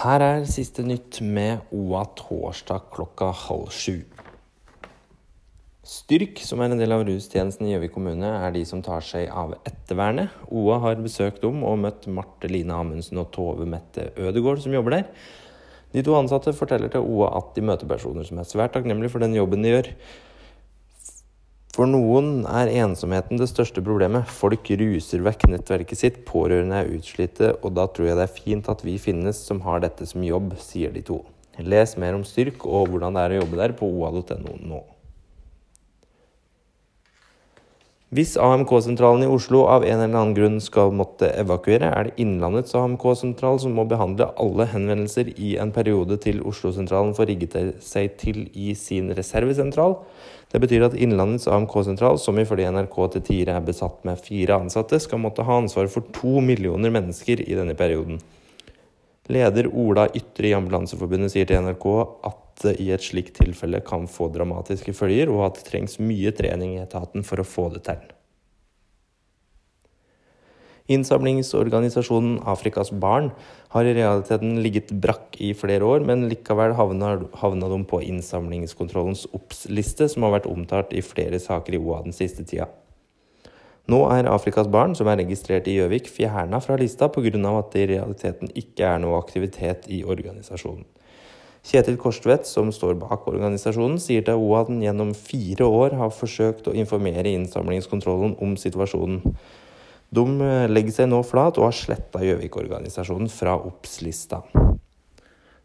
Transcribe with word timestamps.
Her 0.00 0.22
er 0.24 0.46
siste 0.48 0.80
nytt 0.80 1.18
med 1.20 1.66
OA 1.76 2.06
torsdag 2.16 2.86
klokka 2.94 3.26
halv 3.36 3.66
sju. 3.68 3.98
Styrk, 5.84 6.40
som 6.40 6.62
er 6.64 6.72
en 6.72 6.80
del 6.80 6.94
av 6.96 7.02
rustjenesten 7.04 7.66
i 7.68 7.74
Gjøvik 7.74 7.92
kommune, 7.98 8.30
er 8.38 8.54
de 8.54 8.62
som 8.64 8.80
tar 8.80 9.04
seg 9.04 9.26
av 9.28 9.52
ettervernet. 9.58 10.32
OA 10.48 10.78
har 10.86 11.02
besøkt 11.04 11.44
dem 11.44 11.60
og 11.68 11.82
møtt 11.82 12.08
Marte 12.08 12.48
Line 12.48 12.72
Amundsen 12.80 13.20
og 13.20 13.28
Tove 13.36 13.68
Mette 13.68 14.08
Ødegård, 14.16 14.62
som 14.64 14.72
jobber 14.72 14.96
der. 14.96 15.04
De 15.92 16.06
to 16.06 16.16
ansatte 16.16 16.56
forteller 16.56 16.88
til 16.88 17.04
OA 17.04 17.34
at 17.42 17.52
de 17.58 17.66
møter 17.68 17.90
personer 17.90 18.24
som 18.24 18.40
er 18.40 18.48
svært 18.48 18.72
takknemlige 18.78 19.12
for 19.12 19.20
den 19.20 19.36
jobben 19.36 19.66
de 19.66 19.74
gjør. 19.74 19.92
For 21.80 21.88
noen 21.88 22.42
er 22.44 22.68
ensomheten 22.82 23.38
det 23.40 23.46
største 23.48 23.80
problemet. 23.80 24.28
Folk 24.28 24.68
ruser 24.76 25.22
vekk 25.24 25.46
nettverket 25.48 25.96
sitt, 25.96 26.18
pårørende 26.28 26.76
er 26.76 26.90
utslitte, 26.92 27.54
og 27.64 27.72
da 27.78 27.86
tror 27.88 28.10
jeg 28.10 28.18
det 28.18 28.26
er 28.26 28.34
fint 28.34 28.68
at 28.68 28.84
vi 28.84 28.98
finnes 29.00 29.40
som 29.48 29.62
har 29.64 29.80
dette 29.80 30.04
som 30.04 30.20
jobb, 30.20 30.52
sier 30.60 30.92
de 30.92 31.00
to. 31.08 31.22
Les 31.56 31.96
mer 31.96 32.18
om 32.18 32.26
Styrk 32.28 32.68
og 32.68 32.92
hvordan 32.92 33.16
det 33.16 33.22
er 33.24 33.32
å 33.38 33.40
jobbe 33.40 33.62
der 33.62 33.72
på 33.80 33.88
oa.no 33.88 34.58
nå. 34.60 34.82
Hvis 38.10 38.32
AMK-sentralen 38.42 39.22
i 39.22 39.26
Oslo 39.30 39.60
av 39.70 39.84
en 39.86 40.00
eller 40.00 40.16
annen 40.18 40.32
grunn 40.34 40.56
skal 40.58 40.88
måtte 40.90 41.28
evakuere, 41.38 41.92
er 41.94 42.08
det 42.08 42.16
Innlandets 42.18 42.74
AMK-sentral 42.74 43.60
som 43.62 43.76
må 43.78 43.84
behandle 43.86 44.26
alle 44.42 44.66
henvendelser 44.72 45.30
i 45.38 45.52
en 45.62 45.70
periode 45.70 46.18
til 46.24 46.40
Oslo-sentralen 46.42 47.14
får 47.14 47.30
rigget 47.30 47.54
seg 47.86 48.16
til 48.18 48.40
i 48.50 48.72
sin 48.74 49.12
reservesentral. 49.14 49.94
Det 50.50 50.58
betyr 50.58 50.88
at 50.88 50.98
Innlandets 50.98 51.46
AMK-sentral, 51.46 52.18
som 52.18 52.42
ifølge 52.42 52.74
NRK 52.74 52.98
til 53.14 53.24
tider 53.28 53.54
er 53.54 53.70
besatt 53.70 54.02
med 54.02 54.18
fire 54.26 54.58
ansatte, 54.58 54.98
skal 54.98 55.22
måtte 55.22 55.46
ha 55.46 55.60
ansvar 55.62 55.86
for 55.94 56.10
to 56.18 56.42
millioner 56.42 56.90
mennesker 56.90 57.46
i 57.46 57.54
denne 57.54 57.78
perioden. 57.78 58.18
Leder 59.30 59.68
Ola 59.70 60.08
Ytre 60.16 60.50
i 60.50 60.54
Ambulanseforbundet 60.56 61.32
sier 61.32 61.46
til 61.46 61.62
NRK 61.62 61.86
at 62.26 62.46
det 62.64 62.76
i 62.82 62.90
et 62.92 63.04
slikt 63.04 63.38
tilfelle 63.38 63.80
kan 63.86 64.08
få 64.10 64.28
dramatiske 64.34 64.92
følger, 64.96 65.30
og 65.32 65.46
at 65.46 65.60
det 65.60 65.68
trengs 65.70 66.00
mye 66.02 66.32
trening 66.36 66.74
i 66.76 66.82
etaten 66.82 67.24
for 67.26 67.40
å 67.40 67.46
få 67.46 67.68
det 67.76 67.84
til. 67.86 68.02
Innsamlingsorganisasjonen 70.90 72.40
Afrikas 72.50 72.90
Barn 72.90 73.30
har 73.70 73.86
i 73.86 73.94
realiteten 73.94 74.58
ligget 74.64 74.90
brakk 75.02 75.38
i 75.38 75.52
flere 75.54 75.86
år, 75.86 76.02
men 76.02 76.26
likevel 76.32 76.74
havna, 76.74 77.12
havna 77.38 77.70
de 77.70 77.78
på 77.86 78.02
innsamlingskontrollens 78.08 79.28
OBS-liste, 79.30 80.10
som 80.10 80.26
har 80.26 80.40
vært 80.40 80.50
omtalt 80.50 80.90
i 80.90 81.04
flere 81.06 81.38
saker 81.38 81.78
i 81.78 81.80
OA 81.80 82.02
den 82.08 82.16
siste 82.16 82.42
tida. 82.42 82.66
Nå 83.88 84.04
er 84.12 84.28
Afrikas 84.28 84.68
Barn, 84.68 84.94
som 84.94 85.08
er 85.08 85.22
registrert 85.22 85.68
i 85.70 85.78
Gjøvik, 85.78 86.08
fjerna 86.12 86.60
fra 86.60 86.76
lista 86.76 87.08
pga. 87.08 87.58
at 87.58 87.72
det 87.72 87.80
i 87.80 87.92
realiteten 87.96 88.50
ikke 88.54 88.84
er 88.84 88.98
noe 88.98 89.18
aktivitet 89.18 89.88
i 89.88 90.04
organisasjonen. 90.04 90.84
Kjetil 91.64 91.98
Korstvedt, 92.00 92.46
som 92.48 92.70
står 92.72 92.94
bak 92.94 93.26
organisasjonen, 93.28 93.98
sier 94.00 94.24
til 94.24 94.40
OA 94.40 94.62
at 94.62 94.70
den 94.70 94.80
gjennom 94.80 95.12
fire 95.14 95.66
år 95.68 95.96
har 95.98 96.12
forsøkt 96.14 96.70
å 96.70 96.76
informere 96.76 97.28
innsamlingskontrollen 97.28 98.38
om 98.40 98.54
situasjonen. 98.56 99.34
De 100.10 100.24
eh, 100.42 100.66
legger 100.70 100.96
seg 100.96 101.10
nå 101.10 101.20
flat 101.22 101.60
og 101.60 101.68
har 101.68 101.76
sletta 101.76 102.22
Gjøvik-organisasjonen 102.24 103.28
fra 103.30 103.58
Obs-lista. 103.60 104.40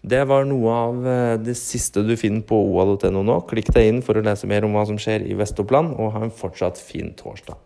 Det 0.00 0.22
var 0.30 0.46
noe 0.48 0.76
av 0.86 1.02
eh, 1.04 1.34
det 1.42 1.56
siste 1.60 2.04
du 2.06 2.14
finner 2.16 2.46
på 2.46 2.56
oa.no 2.70 3.24
nå. 3.26 3.40
Klikk 3.50 3.74
deg 3.74 3.90
inn 3.90 4.00
for 4.06 4.16
å 4.16 4.24
lese 4.24 4.48
mer 4.48 4.64
om 4.64 4.78
hva 4.78 4.86
som 4.88 5.00
skjer 5.00 5.26
i 5.26 5.36
Vest-Oppland, 5.36 5.98
og 5.98 6.14
ha 6.14 6.22
en 6.24 6.32
fortsatt 6.32 6.80
fin 6.80 7.12
torsdag. 7.18 7.58